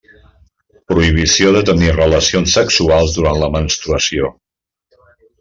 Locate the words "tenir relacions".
1.67-2.57